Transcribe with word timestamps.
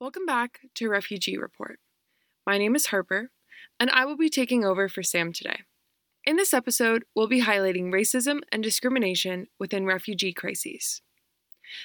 Welcome 0.00 0.26
back 0.26 0.60
to 0.76 0.88
Refugee 0.88 1.36
Report. 1.36 1.80
My 2.46 2.56
name 2.56 2.76
is 2.76 2.86
Harper, 2.86 3.32
and 3.80 3.90
I 3.90 4.04
will 4.04 4.16
be 4.16 4.30
taking 4.30 4.64
over 4.64 4.88
for 4.88 5.02
Sam 5.02 5.32
today. 5.32 5.62
In 6.24 6.36
this 6.36 6.54
episode, 6.54 7.02
we'll 7.16 7.26
be 7.26 7.42
highlighting 7.42 7.92
racism 7.92 8.42
and 8.52 8.62
discrimination 8.62 9.48
within 9.58 9.86
refugee 9.86 10.32
crises. 10.32 11.02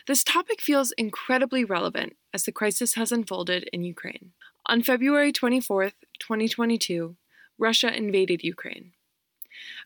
This 0.06 0.24
topic 0.24 0.62
feels 0.62 0.92
incredibly 0.92 1.66
relevant 1.66 2.16
as 2.32 2.44
the 2.44 2.52
crisis 2.52 2.94
has 2.94 3.12
unfolded 3.12 3.68
in 3.74 3.82
Ukraine. 3.82 4.34
On 4.68 4.84
February 4.84 5.32
24, 5.32 5.90
2022, 6.20 7.16
Russia 7.58 7.98
invaded 7.98 8.44
Ukraine. 8.44 8.92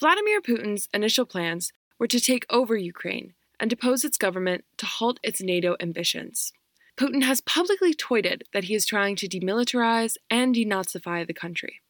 Vladimir 0.00 0.40
Putin's 0.40 0.88
initial 0.92 1.26
plans 1.26 1.72
were 1.98 2.08
to 2.08 2.18
take 2.18 2.44
over 2.50 2.76
Ukraine 2.76 3.34
and 3.60 3.70
depose 3.70 4.04
its 4.04 4.16
government 4.16 4.64
to 4.78 4.86
halt 4.86 5.20
its 5.22 5.40
NATO 5.40 5.76
ambitions. 5.80 6.52
Putin 7.00 7.22
has 7.22 7.40
publicly 7.40 7.94
tweeted 7.94 8.42
that 8.52 8.64
he 8.64 8.74
is 8.74 8.84
trying 8.84 9.16
to 9.16 9.26
demilitarize 9.26 10.16
and 10.28 10.54
denazify 10.54 11.26
the 11.26 11.32
country. 11.32 11.80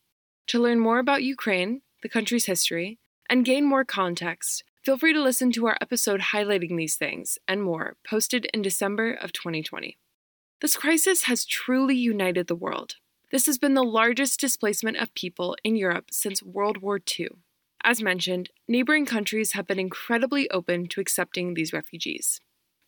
To 0.46 0.60
learn 0.60 0.78
more 0.78 1.00
about 1.00 1.24
Ukraine, 1.24 1.82
the 2.00 2.08
country's 2.08 2.46
history, 2.46 3.00
and 3.28 3.44
gain 3.44 3.64
more 3.64 3.84
context, 3.84 4.62
feel 4.84 4.96
free 4.96 5.12
to 5.12 5.20
listen 5.20 5.50
to 5.50 5.66
our 5.66 5.76
episode 5.80 6.20
highlighting 6.32 6.76
these 6.76 6.94
things 6.94 7.38
and 7.48 7.60
more, 7.60 7.96
posted 8.08 8.44
in 8.54 8.62
December 8.62 9.12
of 9.12 9.32
2020. 9.32 9.98
This 10.60 10.76
crisis 10.76 11.24
has 11.24 11.44
truly 11.44 11.96
united 11.96 12.46
the 12.46 12.54
world. 12.54 12.94
This 13.32 13.46
has 13.46 13.58
been 13.58 13.74
the 13.74 13.82
largest 13.82 14.38
displacement 14.38 14.98
of 14.98 15.12
people 15.14 15.56
in 15.64 15.74
Europe 15.74 16.10
since 16.12 16.40
World 16.40 16.82
War 16.82 17.00
II. 17.18 17.30
As 17.82 18.00
mentioned, 18.00 18.50
neighboring 18.68 19.06
countries 19.06 19.54
have 19.54 19.66
been 19.66 19.80
incredibly 19.80 20.48
open 20.50 20.86
to 20.86 21.00
accepting 21.00 21.54
these 21.54 21.72
refugees. 21.72 22.40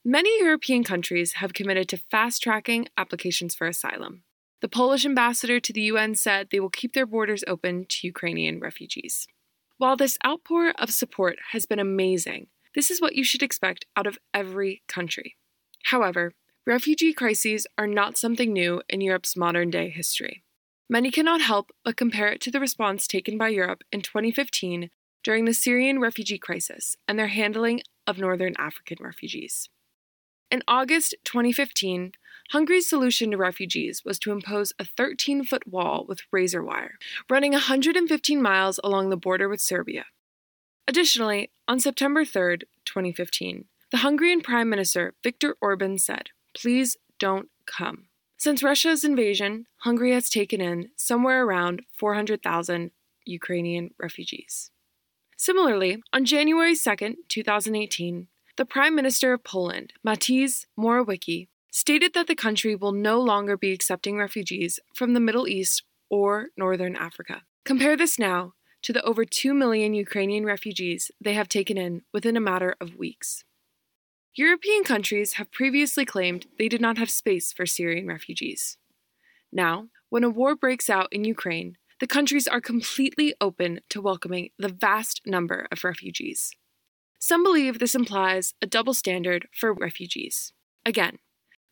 Many 0.04 0.36
European 0.40 0.82
countries 0.82 1.34
have 1.34 1.52
committed 1.52 1.88
to 1.90 1.96
fast 1.96 2.42
tracking 2.42 2.88
applications 2.96 3.54
for 3.54 3.68
asylum. 3.68 4.24
The 4.60 4.66
Polish 4.68 5.06
ambassador 5.06 5.60
to 5.60 5.72
the 5.72 5.82
UN 5.82 6.16
said 6.16 6.48
they 6.50 6.58
will 6.58 6.70
keep 6.70 6.92
their 6.92 7.06
borders 7.06 7.44
open 7.46 7.86
to 7.88 8.08
Ukrainian 8.08 8.58
refugees. 8.58 9.28
While 9.78 9.96
this 9.96 10.18
outpour 10.26 10.72
of 10.76 10.90
support 10.90 11.36
has 11.52 11.66
been 11.66 11.78
amazing, 11.78 12.48
this 12.74 12.90
is 12.90 13.00
what 13.00 13.14
you 13.14 13.22
should 13.22 13.44
expect 13.44 13.84
out 13.96 14.08
of 14.08 14.18
every 14.34 14.82
country. 14.88 15.36
However, 15.84 16.32
refugee 16.66 17.12
crises 17.12 17.68
are 17.78 17.86
not 17.86 18.18
something 18.18 18.52
new 18.52 18.82
in 18.88 19.02
Europe's 19.02 19.36
modern 19.36 19.70
day 19.70 19.88
history. 19.88 20.42
Many 20.90 21.12
cannot 21.12 21.42
help 21.42 21.70
but 21.84 21.96
compare 21.96 22.26
it 22.26 22.40
to 22.40 22.50
the 22.50 22.58
response 22.58 23.06
taken 23.06 23.38
by 23.38 23.50
Europe 23.50 23.84
in 23.92 24.02
2015 24.02 24.90
during 25.22 25.44
the 25.44 25.54
Syrian 25.54 26.00
refugee 26.00 26.38
crisis 26.38 26.96
and 27.06 27.16
their 27.16 27.28
handling 27.28 27.82
of 28.04 28.18
Northern 28.18 28.54
African 28.58 28.98
refugees. 29.00 29.68
In 30.52 30.62
August 30.68 31.14
2015, 31.24 32.12
Hungary's 32.50 32.86
solution 32.86 33.30
to 33.30 33.38
refugees 33.38 34.02
was 34.04 34.18
to 34.18 34.32
impose 34.32 34.74
a 34.78 34.84
13 34.84 35.44
foot 35.44 35.66
wall 35.66 36.04
with 36.06 36.20
razor 36.30 36.62
wire, 36.62 36.98
running 37.30 37.52
115 37.52 38.42
miles 38.42 38.78
along 38.84 39.08
the 39.08 39.16
border 39.16 39.48
with 39.48 39.62
Serbia. 39.62 40.04
Additionally, 40.86 41.50
on 41.66 41.80
September 41.80 42.26
3, 42.26 42.58
2015, 42.84 43.64
the 43.90 43.98
Hungarian 43.98 44.42
Prime 44.42 44.68
Minister 44.68 45.14
Viktor 45.22 45.56
Orban 45.62 45.96
said, 45.96 46.28
Please 46.54 46.98
don't 47.18 47.48
come. 47.64 48.08
Since 48.36 48.62
Russia's 48.62 49.04
invasion, 49.04 49.64
Hungary 49.78 50.12
has 50.12 50.28
taken 50.28 50.60
in 50.60 50.90
somewhere 50.96 51.46
around 51.46 51.80
400,000 51.96 52.90
Ukrainian 53.24 53.94
refugees. 53.98 54.70
Similarly, 55.38 56.02
on 56.12 56.26
January 56.26 56.76
2, 56.76 57.16
2018, 57.28 58.28
the 58.56 58.66
Prime 58.66 58.94
Minister 58.94 59.32
of 59.32 59.44
Poland, 59.44 59.94
Mateusz 60.06 60.66
Morawiecki, 60.78 61.48
stated 61.70 62.12
that 62.12 62.26
the 62.26 62.34
country 62.34 62.76
will 62.76 62.92
no 62.92 63.18
longer 63.18 63.56
be 63.56 63.72
accepting 63.72 64.18
refugees 64.18 64.78
from 64.94 65.14
the 65.14 65.20
Middle 65.20 65.48
East 65.48 65.82
or 66.10 66.48
Northern 66.56 66.94
Africa. 66.94 67.42
Compare 67.64 67.96
this 67.96 68.18
now 68.18 68.52
to 68.82 68.92
the 68.92 69.02
over 69.04 69.24
2 69.24 69.54
million 69.54 69.94
Ukrainian 69.94 70.44
refugees 70.44 71.10
they 71.20 71.32
have 71.32 71.48
taken 71.48 71.78
in 71.78 72.02
within 72.12 72.36
a 72.36 72.40
matter 72.40 72.74
of 72.80 72.96
weeks. 72.96 73.44
European 74.34 74.84
countries 74.84 75.34
have 75.34 75.50
previously 75.52 76.04
claimed 76.04 76.46
they 76.58 76.68
did 76.68 76.80
not 76.80 76.98
have 76.98 77.10
space 77.10 77.52
for 77.52 77.64
Syrian 77.64 78.06
refugees. 78.06 78.76
Now, 79.50 79.88
when 80.10 80.24
a 80.24 80.30
war 80.30 80.54
breaks 80.56 80.90
out 80.90 81.08
in 81.12 81.24
Ukraine, 81.24 81.76
the 82.00 82.06
countries 82.06 82.48
are 82.48 82.60
completely 82.60 83.34
open 83.40 83.80
to 83.90 84.02
welcoming 84.02 84.50
the 84.58 84.68
vast 84.68 85.22
number 85.24 85.68
of 85.70 85.84
refugees. 85.84 86.50
Some 87.24 87.44
believe 87.44 87.78
this 87.78 87.94
implies 87.94 88.54
a 88.60 88.66
double 88.66 88.94
standard 88.94 89.46
for 89.56 89.72
refugees. 89.72 90.52
Again, 90.84 91.18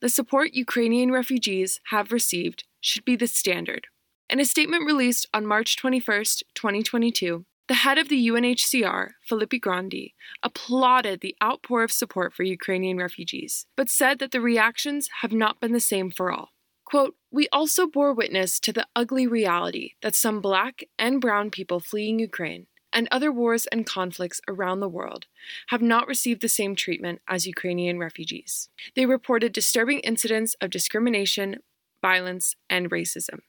the 0.01 0.09
support 0.09 0.55
Ukrainian 0.55 1.11
refugees 1.11 1.81
have 1.87 2.13
received 2.13 2.63
should 2.81 3.05
be 3.05 3.17
the 3.17 3.27
standard. 3.27 3.89
In 4.29 4.39
a 4.39 4.45
statement 4.45 4.87
released 4.87 5.27
on 5.35 5.45
March 5.45 5.77
21, 5.77 6.19
2022, 6.55 7.47
the 7.67 7.75
head 7.75 7.99
of 7.99 8.09
the 8.09 8.29
UNHCR, 8.29 9.15
Filippo 9.29 9.59
Grandi, 9.59 10.15
applauded 10.45 11.21
the 11.21 11.35
outpour 11.43 11.83
of 11.83 11.91
support 11.91 12.33
for 12.33 12.45
Ukrainian 12.45 12.99
refugees, 12.99 13.67
but 13.77 13.91
said 13.91 14.21
that 14.21 14.31
the 14.31 14.41
reactions 14.41 15.09
have 15.23 15.33
not 15.33 15.59
been 15.59 15.73
the 15.73 15.81
same 15.81 16.13
for 16.13 16.31
all. 16.31 16.51
Quote, 16.85 17.17
We 17.33 17.49
also 17.51 17.89
bore 17.89 18.15
witness 18.15 18.61
to 18.61 18.73
the 18.73 18.87
ugly 18.95 19.27
reality 19.27 19.95
that 20.01 20.15
some 20.15 20.41
black 20.41 20.85
and 20.97 21.21
brown 21.21 21.51
people 21.51 21.81
fleeing 21.81 22.21
Ukraine 22.21 22.69
and 22.93 23.09
other 23.11 23.31
wars 23.31 23.67
and 23.67 23.87
conflicts 23.87 24.41
around 24.49 24.81
the 24.81 24.89
world 24.89 25.27
have 25.69 25.83
not 25.83 26.09
received 26.09 26.43
the 26.43 26.49
same 26.49 26.75
treatment 26.75 27.21
as 27.29 27.47
Ukrainian 27.47 27.99
refugees. 27.99 28.69
They 28.95 29.07
reported 29.07 29.53
disturbing 29.53 30.01
incidents 30.01 30.55
of 30.61 30.71
discrimination, 30.71 31.61
violence, 32.03 32.57
and 32.69 32.91
racism. 32.91 33.41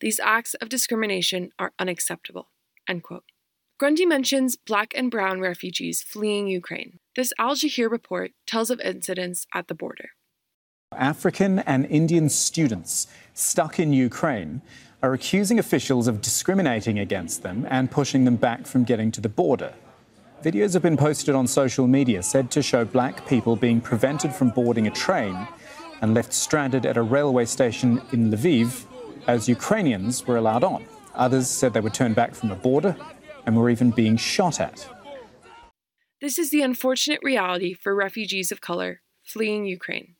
These 0.00 0.20
acts 0.20 0.54
of 0.54 0.68
discrimination 0.68 1.50
are 1.58 1.72
unacceptable. 1.78 2.48
End 2.88 3.02
quote. 3.02 3.24
Grandi 3.78 4.06
mentions 4.06 4.56
black 4.56 4.92
and 4.94 5.10
brown 5.10 5.40
refugees 5.40 6.02
fleeing 6.02 6.46
Ukraine. 6.46 7.00
This 7.16 7.32
Al 7.38 7.54
Jazeera 7.54 7.90
report 7.90 8.30
tells 8.46 8.70
of 8.70 8.80
incidents 8.80 9.46
at 9.52 9.66
the 9.68 9.74
border. 9.74 10.10
African 10.96 11.60
and 11.60 11.86
Indian 11.86 12.28
students 12.28 13.06
stuck 13.34 13.78
in 13.78 13.92
Ukraine 13.92 14.62
are 15.02 15.12
accusing 15.12 15.58
officials 15.58 16.06
of 16.06 16.20
discriminating 16.20 16.98
against 16.98 17.42
them 17.42 17.66
and 17.68 17.90
pushing 17.90 18.24
them 18.24 18.36
back 18.36 18.66
from 18.66 18.84
getting 18.84 19.10
to 19.12 19.20
the 19.20 19.28
border. 19.28 19.74
Videos 20.42 20.72
have 20.72 20.82
been 20.82 20.96
posted 20.96 21.34
on 21.34 21.46
social 21.46 21.86
media 21.86 22.22
said 22.22 22.50
to 22.50 22.62
show 22.62 22.84
black 22.84 23.26
people 23.26 23.56
being 23.56 23.80
prevented 23.80 24.32
from 24.32 24.50
boarding 24.50 24.86
a 24.86 24.90
train 24.90 25.48
and 26.00 26.14
left 26.14 26.32
stranded 26.32 26.84
at 26.86 26.96
a 26.96 27.02
railway 27.02 27.44
station 27.44 28.00
in 28.12 28.30
Lviv 28.30 28.84
as 29.26 29.48
Ukrainians 29.48 30.26
were 30.26 30.36
allowed 30.36 30.64
on. 30.64 30.84
Others 31.14 31.48
said 31.48 31.72
they 31.72 31.80
were 31.80 31.90
turned 31.90 32.14
back 32.14 32.34
from 32.34 32.48
the 32.48 32.54
border 32.54 32.96
and 33.46 33.56
were 33.56 33.70
even 33.70 33.90
being 33.90 34.16
shot 34.16 34.60
at. 34.60 34.88
This 36.20 36.38
is 36.38 36.50
the 36.50 36.62
unfortunate 36.62 37.20
reality 37.22 37.74
for 37.74 37.94
refugees 37.94 38.50
of 38.50 38.60
color 38.60 39.00
fleeing 39.22 39.64
Ukraine. 39.64 40.16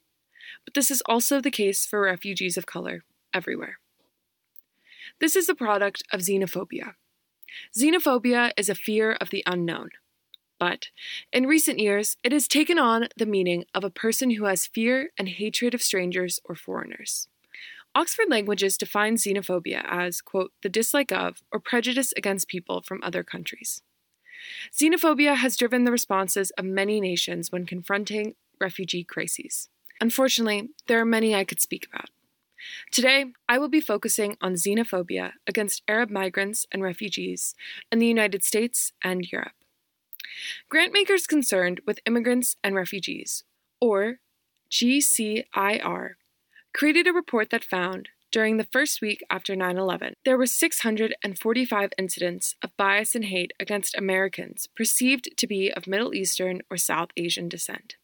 But 0.65 0.75
this 0.75 0.91
is 0.91 1.03
also 1.07 1.41
the 1.41 1.51
case 1.51 1.87
for 1.87 2.01
refugees 2.01 2.57
of 2.57 2.67
color 2.67 3.05
everywhere. 3.33 3.79
This 5.21 5.37
is 5.37 5.47
the 5.47 5.55
product 5.55 6.03
of 6.13 6.21
xenophobia. 6.21 6.95
Xenophobia 7.77 8.53
is 8.57 8.69
a 8.69 8.75
fear 8.75 9.13
of 9.13 9.31
the 9.31 9.43
unknown. 9.47 9.91
But 10.59 10.89
in 11.33 11.47
recent 11.47 11.79
years, 11.79 12.17
it 12.23 12.33
has 12.33 12.49
taken 12.49 12.79
on 12.79 13.09
the 13.17 13.27
meaning 13.27 13.65
of 13.75 13.85
a 13.85 13.91
person 13.91 14.31
who 14.31 14.45
has 14.45 14.67
fear 14.67 15.11
and 15.19 15.29
hatred 15.29 15.75
of 15.75 15.83
strangers 15.83 16.41
or 16.45 16.55
foreigners. 16.55 17.29
Oxford 17.95 18.27
Languages 18.29 18.77
defines 18.77 19.25
xenophobia 19.25 19.85
as, 19.87 20.21
quote, 20.21 20.53
the 20.63 20.69
dislike 20.69 21.13
of 21.13 21.43
or 21.53 21.61
prejudice 21.61 22.13
against 22.17 22.49
people 22.49 22.83
from 22.83 23.01
other 23.03 23.23
countries. 23.23 23.83
Xenophobia 24.73 25.37
has 25.37 25.57
driven 25.57 25.85
the 25.85 25.93
responses 25.93 26.51
of 26.53 26.65
many 26.65 27.01
nations 27.01 27.53
when 27.53 27.67
confronting 27.67 28.35
refugee 28.61 29.05
crises. 29.05 29.69
Unfortunately, 30.05 30.69
there 30.87 31.01
are 31.01 31.07
many 31.07 31.35
I 31.35 31.45
could 31.45 31.63
speak 31.63 31.87
about. 31.91 32.11
Today, 32.93 33.33
I 33.49 33.57
will 33.57 33.71
be 33.71 33.81
focusing 33.81 34.37
on 34.39 34.53
xenophobia 34.53 35.33
against 35.47 35.83
Arab 35.89 36.11
migrants 36.11 36.67
and 36.71 36.83
refugees 36.83 37.55
in 37.91 38.01
the 38.01 38.07
United 38.07 38.45
States 38.45 38.93
and 39.03 39.25
Europe. 39.33 39.57
Grantmakers 40.71 41.27
concerned 41.27 41.81
with 41.87 42.01
immigrants 42.05 42.57
and 42.63 42.75
refugees, 42.75 43.45
or 43.81 44.17
GCIR, 44.71 46.17
created 46.75 47.07
a 47.07 47.15
report 47.15 47.49
that 47.49 47.65
found 47.65 48.11
during 48.31 48.59
the 48.59 48.69
first 48.71 49.01
week 49.01 49.25
after 49.31 49.57
9 49.57 49.79
11, 49.79 50.17
there 50.27 50.37
were 50.37 50.45
645 50.45 51.91
incidents 51.97 52.57
of 52.63 52.77
bias 52.77 53.15
and 53.15 53.25
hate 53.25 53.55
against 53.59 53.97
Americans 53.97 54.69
perceived 54.77 55.31
to 55.39 55.47
be 55.47 55.73
of 55.73 55.87
Middle 55.87 56.13
Eastern 56.13 56.61
or 56.71 56.77
South 56.77 57.09
Asian 57.17 57.49
descent. 57.49 57.97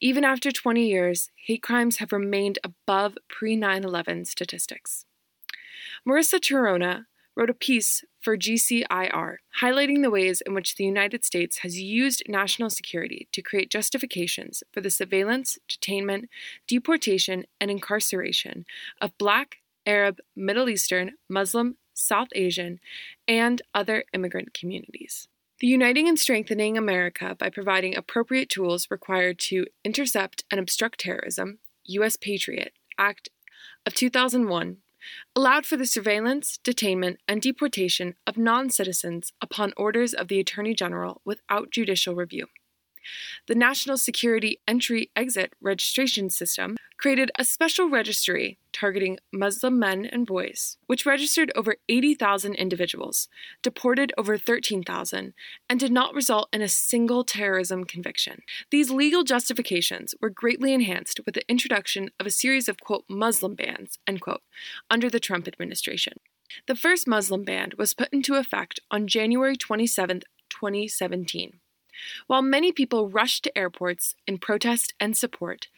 Even 0.00 0.24
after 0.24 0.50
20 0.50 0.86
years, 0.86 1.30
hate 1.36 1.62
crimes 1.62 1.98
have 1.98 2.12
remained 2.12 2.58
above 2.64 3.16
pre 3.28 3.56
9 3.56 3.84
11 3.84 4.24
statistics. 4.24 5.04
Marissa 6.06 6.38
Tirona 6.38 7.06
wrote 7.38 7.50
a 7.50 7.54
piece 7.54 8.04
for 8.20 8.36
GCIR 8.36 9.36
highlighting 9.62 10.02
the 10.02 10.10
ways 10.10 10.40
in 10.40 10.54
which 10.54 10.74
the 10.74 10.84
United 10.84 11.24
States 11.24 11.58
has 11.58 11.80
used 11.80 12.22
national 12.28 12.68
security 12.68 13.28
to 13.32 13.42
create 13.42 13.70
justifications 13.70 14.64
for 14.72 14.80
the 14.80 14.90
surveillance, 14.90 15.56
detainment, 15.68 16.24
deportation, 16.66 17.44
and 17.60 17.70
incarceration 17.70 18.66
of 19.00 19.16
Black, 19.18 19.58
Arab, 19.86 20.18
Middle 20.34 20.68
Eastern, 20.68 21.12
Muslim, 21.28 21.76
South 21.94 22.28
Asian, 22.34 22.80
and 23.28 23.62
other 23.72 24.04
immigrant 24.12 24.52
communities. 24.52 25.28
The 25.60 25.66
Uniting 25.66 26.08
and 26.08 26.16
Strengthening 26.16 26.78
America 26.78 27.34
by 27.36 27.50
providing 27.50 27.96
appropriate 27.96 28.48
tools 28.48 28.86
required 28.92 29.40
to 29.40 29.66
intercept 29.84 30.44
and 30.52 30.60
obstruct 30.60 31.00
terrorism, 31.00 31.58
U.S. 31.84 32.14
Patriot 32.14 32.74
Act 32.96 33.28
of 33.84 33.92
2001 33.92 34.76
allowed 35.34 35.66
for 35.66 35.76
the 35.76 35.86
surveillance, 35.86 36.60
detainment, 36.62 37.16
and 37.26 37.42
deportation 37.42 38.14
of 38.24 38.38
non 38.38 38.70
citizens 38.70 39.32
upon 39.42 39.72
orders 39.76 40.14
of 40.14 40.28
the 40.28 40.38
Attorney 40.38 40.74
General 40.74 41.20
without 41.24 41.72
judicial 41.72 42.14
review. 42.14 42.46
The 43.46 43.54
National 43.54 43.96
Security 43.96 44.60
Entry 44.66 45.10
Exit 45.16 45.54
Registration 45.60 46.30
System 46.30 46.76
created 46.98 47.30
a 47.38 47.44
special 47.44 47.88
registry 47.88 48.58
targeting 48.72 49.18
Muslim 49.32 49.78
men 49.78 50.04
and 50.04 50.26
boys, 50.26 50.76
which 50.86 51.06
registered 51.06 51.50
over 51.54 51.76
80,000 51.88 52.54
individuals, 52.54 53.28
deported 53.62 54.12
over 54.18 54.36
13,000, 54.36 55.32
and 55.68 55.80
did 55.80 55.92
not 55.92 56.14
result 56.14 56.48
in 56.52 56.60
a 56.60 56.68
single 56.68 57.24
terrorism 57.24 57.84
conviction. 57.84 58.42
These 58.70 58.90
legal 58.90 59.24
justifications 59.24 60.14
were 60.20 60.30
greatly 60.30 60.74
enhanced 60.74 61.20
with 61.24 61.34
the 61.34 61.48
introduction 61.48 62.10
of 62.20 62.26
a 62.26 62.30
series 62.30 62.68
of, 62.68 62.80
quote, 62.80 63.04
Muslim 63.08 63.54
bans, 63.54 63.98
end 64.06 64.20
quote, 64.20 64.42
under 64.90 65.08
the 65.08 65.20
Trump 65.20 65.48
administration. 65.48 66.14
The 66.66 66.76
first 66.76 67.06
Muslim 67.06 67.44
ban 67.44 67.72
was 67.78 67.94
put 67.94 68.08
into 68.10 68.34
effect 68.34 68.80
on 68.90 69.06
January 69.06 69.56
27, 69.56 70.22
2017 70.50 71.60
while 72.26 72.42
many 72.42 72.72
people 72.72 73.08
rushed 73.08 73.44
to 73.44 73.58
airports 73.58 74.14
in 74.26 74.38
protest 74.38 74.94
and 75.00 75.16
support, 75.16 75.68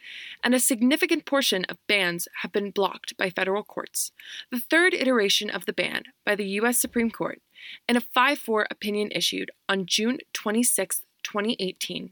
and 0.43 0.53
a 0.53 0.59
significant 0.59 1.25
portion 1.25 1.65
of 1.65 1.85
bans 1.87 2.27
have 2.41 2.51
been 2.51 2.71
blocked 2.71 3.17
by 3.17 3.29
federal 3.29 3.63
courts, 3.63 4.11
the 4.51 4.59
third 4.59 4.93
iteration 4.93 5.49
of 5.49 5.65
the 5.65 5.73
ban 5.73 6.03
by 6.25 6.35
the 6.35 6.47
U.S. 6.59 6.77
Supreme 6.77 7.11
Court, 7.11 7.41
in 7.87 7.95
a 7.95 8.01
5 8.01 8.39
4 8.39 8.67
opinion 8.69 9.11
issued 9.13 9.51
on 9.69 9.85
June 9.85 10.19
26, 10.33 11.03
2018, 11.23 12.11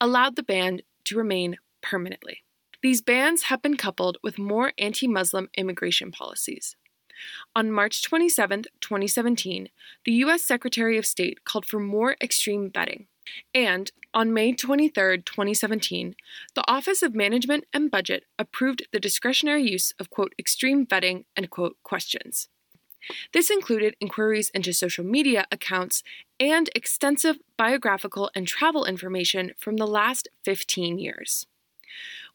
allowed 0.00 0.36
the 0.36 0.42
ban 0.42 0.80
to 1.04 1.16
remain 1.16 1.56
permanently. 1.82 2.42
These 2.82 3.02
bans 3.02 3.44
have 3.44 3.60
been 3.60 3.76
coupled 3.76 4.16
with 4.22 4.38
more 4.38 4.72
anti 4.78 5.06
Muslim 5.06 5.48
immigration 5.56 6.10
policies. 6.10 6.76
On 7.54 7.70
March 7.70 8.02
27, 8.02 8.64
2017, 8.80 9.68
the 10.04 10.12
U.S. 10.12 10.42
Secretary 10.42 10.96
of 10.96 11.04
State 11.04 11.44
called 11.44 11.66
for 11.66 11.78
more 11.78 12.16
extreme 12.22 12.70
vetting, 12.70 13.06
and 13.54 13.90
on 14.12 14.32
May 14.32 14.52
23, 14.52 15.18
2017, 15.22 16.14
the 16.54 16.68
Office 16.68 17.02
of 17.02 17.14
Management 17.14 17.64
and 17.72 17.90
Budget 17.90 18.24
approved 18.38 18.86
the 18.92 19.00
discretionary 19.00 19.62
use 19.62 19.92
of, 20.00 20.10
quote, 20.10 20.34
extreme 20.38 20.84
vetting 20.84 21.24
and, 21.36 21.48
quote, 21.48 21.76
questions. 21.82 22.48
This 23.32 23.50
included 23.50 23.96
inquiries 24.00 24.50
into 24.50 24.72
social 24.72 25.04
media 25.04 25.46
accounts 25.50 26.02
and 26.38 26.68
extensive 26.74 27.38
biographical 27.56 28.30
and 28.34 28.46
travel 28.46 28.84
information 28.84 29.52
from 29.58 29.76
the 29.76 29.86
last 29.86 30.28
15 30.44 30.98
years. 30.98 31.46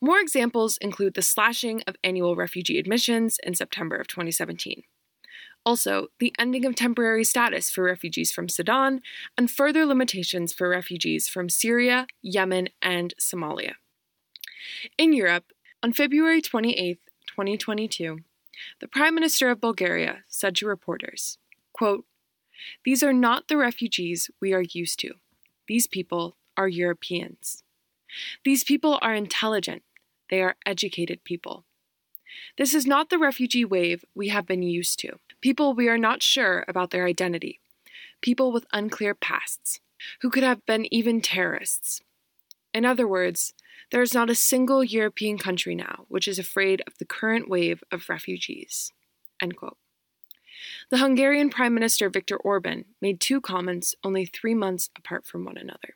More 0.01 0.19
examples 0.19 0.77
include 0.77 1.13
the 1.13 1.21
slashing 1.21 1.81
of 1.87 1.95
annual 2.03 2.35
refugee 2.35 2.79
admissions 2.79 3.37
in 3.43 3.55
September 3.55 3.95
of 3.95 4.07
2017. 4.07 4.83
Also, 5.65 6.07
the 6.19 6.33
ending 6.37 6.63
of 6.65 6.75
temporary 6.75 7.23
status 7.23 7.71
for 7.71 7.83
refugees 7.83 8.31
from 8.31 8.47
Sudan, 8.47 9.01
and 9.37 9.49
further 9.49 9.85
limitations 9.85 10.53
for 10.53 10.69
refugees 10.69 11.27
from 11.27 11.49
Syria, 11.49 12.05
Yemen, 12.21 12.69
and 12.81 13.15
Somalia. 13.19 13.73
In 14.97 15.11
Europe, 15.11 15.51
on 15.81 15.91
February 15.91 16.41
28, 16.41 16.99
2022, 17.27 18.19
the 18.79 18.87
Prime 18.87 19.15
Minister 19.15 19.49
of 19.49 19.59
Bulgaria 19.59 20.23
said 20.27 20.55
to 20.57 20.67
reporters, 20.67 21.37
quote, 21.73 22.05
These 22.83 23.03
are 23.03 23.13
not 23.13 23.47
the 23.47 23.57
refugees 23.57 24.29
we 24.39 24.53
are 24.53 24.63
used 24.71 24.99
to. 24.99 25.15
These 25.67 25.87
people 25.87 26.37
are 26.55 26.67
Europeans. 26.67 27.63
These 28.43 28.63
people 28.63 28.99
are 29.01 29.13
intelligent. 29.13 29.83
They 30.29 30.41
are 30.41 30.55
educated 30.65 31.23
people. 31.23 31.65
This 32.57 32.73
is 32.73 32.85
not 32.85 33.09
the 33.09 33.17
refugee 33.17 33.65
wave 33.65 34.05
we 34.13 34.29
have 34.29 34.45
been 34.45 34.63
used 34.63 34.99
to 34.99 35.19
people 35.45 35.75
we 35.75 35.87
are 35.87 35.97
not 35.97 36.23
sure 36.23 36.65
about 36.67 36.89
their 36.89 37.05
identity, 37.05 37.59
people 38.19 38.51
with 38.51 38.65
unclear 38.73 39.13
pasts, 39.13 39.79
who 40.21 40.29
could 40.31 40.41
have 40.41 40.65
been 40.65 40.91
even 40.91 41.21
terrorists. 41.21 42.01
In 42.73 42.83
other 42.83 43.07
words, 43.07 43.53
there 43.91 44.01
is 44.01 44.15
not 44.15 44.31
a 44.31 44.33
single 44.33 44.83
European 44.83 45.37
country 45.37 45.75
now 45.75 46.05
which 46.07 46.27
is 46.27 46.39
afraid 46.39 46.81
of 46.87 46.97
the 46.97 47.05
current 47.05 47.47
wave 47.47 47.83
of 47.91 48.09
refugees. 48.09 48.91
The 50.89 50.97
Hungarian 50.97 51.51
Prime 51.51 51.75
Minister 51.75 52.09
Viktor 52.09 52.37
Orban 52.37 52.85
made 52.99 53.19
two 53.19 53.39
comments 53.39 53.93
only 54.03 54.25
three 54.25 54.55
months 54.55 54.89
apart 54.97 55.27
from 55.27 55.45
one 55.45 55.57
another. 55.57 55.95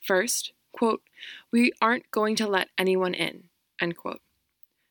First, 0.00 0.54
quote, 0.72 1.02
we 1.52 1.72
aren't 1.82 2.10
going 2.10 2.34
to 2.36 2.48
let 2.48 2.68
anyone 2.78 3.12
in, 3.12 3.50
end 3.78 3.98
quote. 3.98 4.22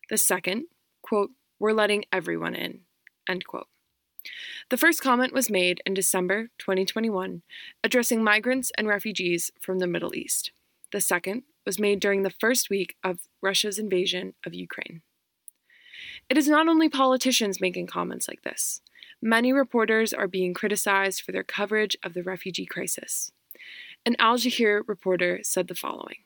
The 0.09 0.17
second, 0.17 0.65
quote, 1.03 1.31
we're 1.59 1.73
letting 1.73 2.05
everyone 2.11 2.55
in, 2.55 2.81
end 3.27 3.45
quote. 3.45 3.67
The 4.69 4.77
first 4.77 5.01
comment 5.01 5.33
was 5.33 5.49
made 5.49 5.81
in 5.85 5.93
December 5.93 6.49
2021, 6.57 7.43
addressing 7.83 8.23
migrants 8.23 8.71
and 8.77 8.87
refugees 8.87 9.51
from 9.61 9.79
the 9.79 9.87
Middle 9.87 10.15
East. 10.15 10.51
The 10.91 11.01
second 11.01 11.43
was 11.65 11.79
made 11.79 11.99
during 11.99 12.23
the 12.23 12.29
first 12.29 12.69
week 12.69 12.95
of 13.03 13.27
Russia's 13.41 13.77
invasion 13.77 14.33
of 14.45 14.53
Ukraine. 14.53 15.01
It 16.29 16.37
is 16.37 16.47
not 16.47 16.67
only 16.67 16.89
politicians 16.89 17.61
making 17.61 17.87
comments 17.87 18.27
like 18.27 18.41
this. 18.41 18.81
Many 19.21 19.53
reporters 19.53 20.13
are 20.13 20.27
being 20.27 20.53
criticized 20.53 21.21
for 21.21 21.31
their 21.31 21.43
coverage 21.43 21.95
of 22.03 22.13
the 22.13 22.23
refugee 22.23 22.65
crisis. 22.65 23.31
An 24.05 24.15
Al 24.17 24.37
Jazeera 24.37 24.81
reporter 24.87 25.39
said 25.43 25.67
the 25.67 25.75
following 25.75 26.17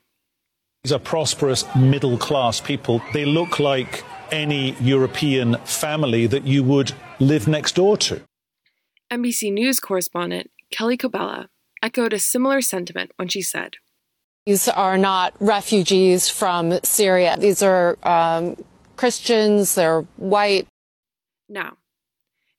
These 0.84 0.92
are 0.92 1.00
prosperous 1.00 1.64
middle 1.78 2.18
class 2.18 2.60
people. 2.60 3.02
They 3.14 3.24
look 3.24 3.58
like 3.58 4.04
any 4.34 4.74
European 4.82 5.56
family 5.64 6.28
that 6.28 6.46
you 6.46 6.62
would 6.64 6.92
live 7.20 7.48
next 7.48 7.76
door 7.76 7.96
to. 7.98 8.22
NBC 9.10 9.54
News 9.54 9.80
correspondent 9.80 10.52
Kelly 10.72 10.98
Cobiella 10.98 11.48
echoed 11.82 12.12
a 12.12 12.20
similar 12.20 12.60
sentiment 12.60 13.12
when 13.16 13.30
she 13.30 13.42
said, 13.42 13.78
These 14.46 14.68
are 14.68 14.98
not 14.98 15.34
refugees 15.40 16.28
from 16.28 16.78
Syria. 16.84 17.38
These 17.40 17.64
are 17.64 17.98
um, 18.04 18.58
Christians, 18.98 19.76
they're 19.76 20.02
white. 20.18 20.68
Now, 21.48 21.78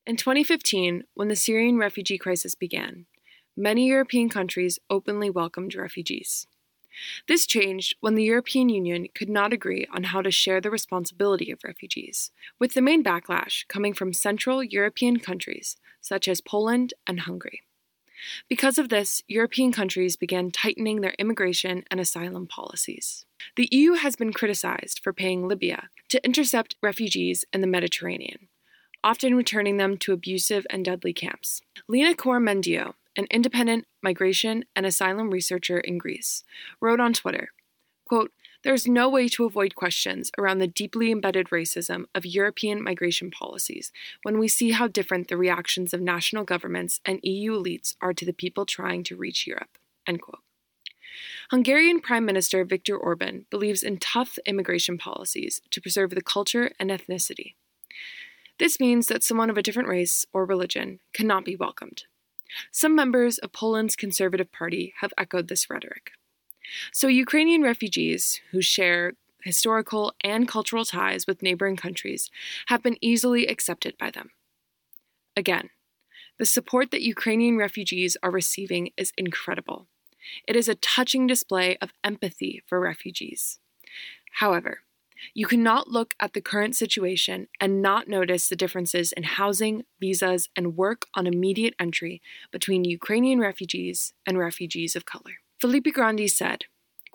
in 0.06 0.16
2015, 0.16 1.04
when 1.12 1.28
the 1.28 1.36
Syrian 1.36 1.76
refugee 1.76 2.16
crisis 2.16 2.54
began, 2.54 3.04
many 3.54 3.86
European 3.86 4.30
countries 4.30 4.78
openly 4.88 5.28
welcomed 5.28 5.74
refugees. 5.74 6.46
This 7.26 7.46
changed 7.46 7.96
when 8.00 8.14
the 8.14 8.24
European 8.24 8.68
Union 8.68 9.08
could 9.14 9.28
not 9.28 9.52
agree 9.52 9.86
on 9.92 10.04
how 10.04 10.22
to 10.22 10.30
share 10.30 10.60
the 10.60 10.70
responsibility 10.70 11.50
of 11.50 11.64
refugees, 11.64 12.30
with 12.58 12.74
the 12.74 12.82
main 12.82 13.02
backlash 13.02 13.66
coming 13.68 13.94
from 13.94 14.12
Central 14.12 14.62
European 14.62 15.18
countries 15.18 15.76
such 16.00 16.28
as 16.28 16.40
Poland 16.40 16.94
and 17.06 17.20
Hungary. 17.20 17.62
Because 18.48 18.78
of 18.78 18.88
this, 18.88 19.22
European 19.28 19.72
countries 19.72 20.16
began 20.16 20.50
tightening 20.50 21.00
their 21.00 21.14
immigration 21.18 21.84
and 21.90 22.00
asylum 22.00 22.46
policies. 22.46 23.26
The 23.56 23.68
EU 23.70 23.94
has 23.94 24.16
been 24.16 24.32
criticized 24.32 25.00
for 25.02 25.12
paying 25.12 25.46
Libya 25.46 25.88
to 26.08 26.24
intercept 26.24 26.76
refugees 26.82 27.44
in 27.52 27.60
the 27.60 27.66
Mediterranean, 27.66 28.48
often 29.02 29.34
returning 29.34 29.76
them 29.76 29.96
to 29.98 30.12
abusive 30.12 30.66
and 30.70 30.84
deadly 30.84 31.12
camps. 31.12 31.60
Lina 31.88 32.14
Karamanidou, 32.14 32.94
an 33.16 33.26
independent 33.30 33.86
migration 34.02 34.64
and 34.74 34.86
asylum 34.86 35.30
researcher 35.30 35.78
in 35.78 35.98
Greece, 35.98 36.44
wrote 36.80 37.00
on 37.00 37.12
Twitter, 37.12 37.50
quote, 38.04 38.32
there's 38.64 38.88
no 38.88 39.10
way 39.10 39.28
to 39.28 39.44
avoid 39.44 39.74
questions 39.74 40.30
around 40.38 40.58
the 40.58 40.66
deeply 40.66 41.12
embedded 41.12 41.50
racism 41.50 42.06
of 42.14 42.24
European 42.24 42.82
migration 42.82 43.30
policies 43.30 43.92
when 44.22 44.38
we 44.38 44.48
see 44.48 44.70
how 44.70 44.88
different 44.88 45.28
the 45.28 45.36
reactions 45.36 45.92
of 45.92 46.00
national 46.00 46.44
governments 46.44 47.00
and 47.04 47.20
EU 47.22 47.52
elites 47.52 47.94
are 48.00 48.14
to 48.14 48.24
the 48.24 48.32
people 48.32 48.64
trying 48.64 49.04
to 49.04 49.16
reach 49.16 49.46
Europe. 49.46 49.76
Hungarian 51.50 52.00
Prime 52.00 52.24
Minister 52.24 52.64
Viktor 52.64 52.96
Orban 52.96 53.44
believes 53.50 53.82
in 53.82 53.98
tough 53.98 54.38
immigration 54.46 54.96
policies 54.96 55.60
to 55.70 55.80
preserve 55.80 56.10
the 56.10 56.22
culture 56.22 56.72
and 56.80 56.90
ethnicity. 56.90 57.54
This 58.58 58.80
means 58.80 59.08
that 59.08 59.22
someone 59.22 59.50
of 59.50 59.58
a 59.58 59.62
different 59.62 59.88
race 59.90 60.24
or 60.32 60.46
religion 60.46 61.00
cannot 61.12 61.44
be 61.44 61.54
welcomed. 61.54 62.04
Some 62.70 62.94
members 62.94 63.38
of 63.38 63.52
Poland's 63.52 63.96
Conservative 63.96 64.50
Party 64.52 64.94
have 65.00 65.12
echoed 65.18 65.48
this 65.48 65.68
rhetoric. 65.68 66.12
So, 66.92 67.08
Ukrainian 67.08 67.62
refugees 67.62 68.40
who 68.50 68.62
share 68.62 69.12
historical 69.42 70.14
and 70.22 70.48
cultural 70.48 70.84
ties 70.84 71.26
with 71.26 71.42
neighboring 71.42 71.76
countries 71.76 72.30
have 72.66 72.82
been 72.82 72.96
easily 73.00 73.46
accepted 73.46 73.96
by 73.98 74.10
them. 74.10 74.30
Again, 75.36 75.70
the 76.38 76.46
support 76.46 76.90
that 76.90 77.02
Ukrainian 77.02 77.56
refugees 77.56 78.16
are 78.22 78.30
receiving 78.30 78.90
is 78.96 79.12
incredible. 79.18 79.86
It 80.48 80.56
is 80.56 80.68
a 80.68 80.74
touching 80.74 81.26
display 81.26 81.76
of 81.82 81.92
empathy 82.02 82.62
for 82.66 82.80
refugees. 82.80 83.58
However, 84.38 84.80
you 85.34 85.46
cannot 85.46 85.88
look 85.88 86.14
at 86.20 86.32
the 86.32 86.40
current 86.40 86.76
situation 86.76 87.48
and 87.60 87.82
not 87.82 88.08
notice 88.08 88.48
the 88.48 88.56
differences 88.56 89.12
in 89.12 89.22
housing, 89.22 89.84
visas, 90.00 90.48
and 90.56 90.76
work 90.76 91.06
on 91.14 91.26
immediate 91.26 91.74
entry 91.78 92.20
between 92.50 92.84
Ukrainian 92.84 93.40
refugees 93.40 94.12
and 94.26 94.38
refugees 94.38 94.96
of 94.96 95.04
color. 95.04 95.40
Filippo 95.60 95.90
Grandi 95.90 96.28
said, 96.28 96.64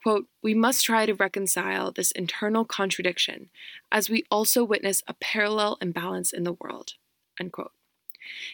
quote, 0.01 0.27
We 0.41 0.53
must 0.53 0.85
try 0.85 1.05
to 1.05 1.13
reconcile 1.13 1.91
this 1.91 2.11
internal 2.11 2.65
contradiction 2.65 3.49
as 3.91 4.09
we 4.09 4.23
also 4.31 4.63
witness 4.63 5.03
a 5.07 5.13
parallel 5.13 5.77
imbalance 5.81 6.31
in 6.31 6.43
the 6.43 6.53
world. 6.53 6.93
Unquote. 7.39 7.71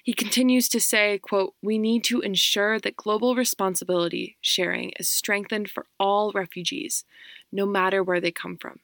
He 0.04 0.14
continues 0.14 0.70
to 0.70 0.80
say, 0.80 1.18
quote, 1.18 1.54
We 1.62 1.78
need 1.78 2.04
to 2.06 2.22
ensure 2.22 2.80
that 2.80 2.96
global 2.96 3.36
responsibility 3.36 4.38
sharing 4.42 4.92
is 5.00 5.10
strengthened 5.10 5.70
for 5.70 5.86
all 6.00 6.32
refugees, 6.34 7.04
no 7.52 7.66
matter 7.66 8.04
where 8.04 8.22
they 8.22 8.32
come 8.32 8.58
from. 8.58 8.80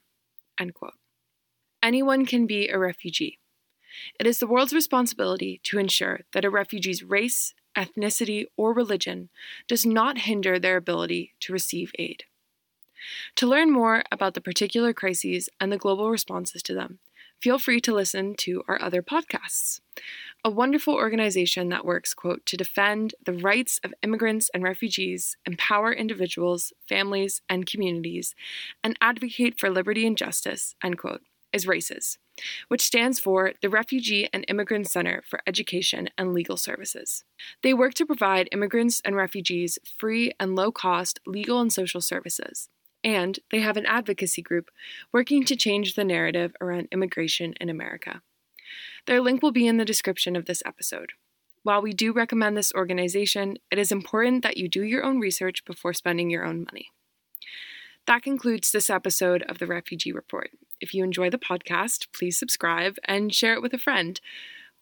Anyone 1.82 2.26
can 2.26 2.46
be 2.46 2.68
a 2.68 2.78
refugee. 2.78 3.38
It 4.18 4.26
is 4.26 4.38
the 4.38 4.46
world's 4.46 4.72
responsibility 4.72 5.60
to 5.64 5.78
ensure 5.78 6.20
that 6.32 6.44
a 6.44 6.50
refugee's 6.50 7.02
race, 7.02 7.54
ethnicity, 7.76 8.46
or 8.56 8.72
religion 8.72 9.28
does 9.66 9.84
not 9.84 10.18
hinder 10.18 10.58
their 10.58 10.76
ability 10.76 11.34
to 11.40 11.52
receive 11.52 11.92
aid. 11.98 12.24
To 13.36 13.46
learn 13.46 13.70
more 13.70 14.04
about 14.12 14.34
the 14.34 14.40
particular 14.40 14.92
crises 14.92 15.48
and 15.60 15.72
the 15.72 15.78
global 15.78 16.10
responses 16.10 16.62
to 16.64 16.74
them, 16.74 17.00
feel 17.40 17.58
free 17.58 17.80
to 17.80 17.94
listen 17.94 18.34
to 18.38 18.62
our 18.68 18.80
other 18.80 19.02
podcasts. 19.02 19.80
A 20.44 20.50
wonderful 20.50 20.94
organization 20.94 21.68
that 21.68 21.84
works, 21.84 22.14
quote, 22.14 22.44
to 22.46 22.56
defend 22.56 23.14
the 23.24 23.32
rights 23.32 23.80
of 23.84 23.94
immigrants 24.02 24.50
and 24.52 24.64
refugees, 24.64 25.36
empower 25.46 25.92
individuals, 25.92 26.72
families, 26.88 27.42
and 27.48 27.64
communities, 27.64 28.34
and 28.82 28.98
advocate 29.00 29.60
for 29.60 29.70
liberty 29.70 30.04
and 30.04 30.18
justice, 30.18 30.74
end 30.82 30.98
quote, 30.98 31.22
is 31.52 31.68
RAICES, 31.68 32.18
which 32.66 32.82
stands 32.82 33.20
for 33.20 33.52
the 33.62 33.68
Refugee 33.68 34.28
and 34.32 34.44
Immigrant 34.48 34.90
Center 34.90 35.22
for 35.28 35.40
Education 35.46 36.08
and 36.18 36.34
Legal 36.34 36.56
Services. 36.56 37.22
They 37.62 37.72
work 37.72 37.94
to 37.94 38.06
provide 38.06 38.48
immigrants 38.50 39.00
and 39.04 39.14
refugees 39.14 39.78
free 39.96 40.32
and 40.40 40.56
low 40.56 40.72
cost 40.72 41.20
legal 41.24 41.60
and 41.60 41.72
social 41.72 42.00
services 42.00 42.68
and 43.04 43.40
they 43.50 43.60
have 43.60 43.76
an 43.76 43.86
advocacy 43.86 44.42
group 44.42 44.70
working 45.12 45.44
to 45.44 45.56
change 45.56 45.94
the 45.94 46.04
narrative 46.04 46.54
around 46.60 46.88
immigration 46.92 47.54
in 47.60 47.68
America. 47.68 48.22
Their 49.06 49.20
link 49.20 49.42
will 49.42 49.52
be 49.52 49.66
in 49.66 49.76
the 49.76 49.84
description 49.84 50.36
of 50.36 50.46
this 50.46 50.62
episode. 50.64 51.12
While 51.62 51.82
we 51.82 51.92
do 51.92 52.12
recommend 52.12 52.56
this 52.56 52.72
organization, 52.74 53.56
it 53.70 53.78
is 53.78 53.92
important 53.92 54.42
that 54.42 54.56
you 54.56 54.68
do 54.68 54.82
your 54.82 55.04
own 55.04 55.20
research 55.20 55.64
before 55.64 55.92
spending 55.92 56.28
your 56.28 56.44
own 56.44 56.64
money. 56.64 56.90
That 58.06 58.22
concludes 58.22 58.72
this 58.72 58.90
episode 58.90 59.44
of 59.44 59.58
the 59.58 59.66
Refugee 59.66 60.12
Report. 60.12 60.50
If 60.80 60.92
you 60.92 61.04
enjoy 61.04 61.30
the 61.30 61.38
podcast, 61.38 62.08
please 62.12 62.36
subscribe 62.36 62.96
and 63.04 63.32
share 63.32 63.54
it 63.54 63.62
with 63.62 63.72
a 63.72 63.78
friend. 63.78 64.20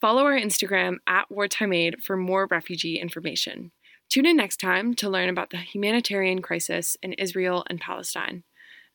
Follow 0.01 0.25
our 0.25 0.39
Instagram 0.39 0.97
at 1.07 1.29
WartimeAid 1.31 2.01
for 2.03 2.17
more 2.17 2.47
refugee 2.51 2.99
information. 2.99 3.73
Tune 4.09 4.27
in 4.27 4.37
next 4.37 4.59
time 4.59 4.95
to 4.95 5.11
learn 5.11 5.29
about 5.29 5.51
the 5.51 5.59
humanitarian 5.59 6.41
crisis 6.41 6.97
in 7.03 7.13
Israel 7.13 7.65
and 7.69 7.81
Palestine. 7.81 8.45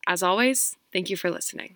As 0.08 0.24
always, 0.24 0.76
thank 0.92 1.10
you 1.10 1.18
for 1.18 1.30
listening. 1.30 1.74